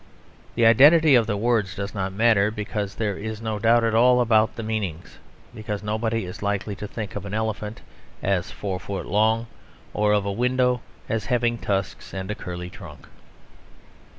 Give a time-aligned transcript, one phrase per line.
[0.55, 4.19] The identity of the words does not matter, because there is no doubt at all
[4.19, 5.19] about the meanings;
[5.53, 7.81] because nobody is likely to think of an elephant
[8.23, 9.45] as four foot long,
[9.93, 13.05] or of a window as having tusks and a curly trunk.